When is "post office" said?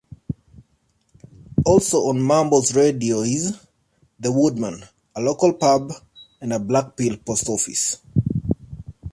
7.23-7.99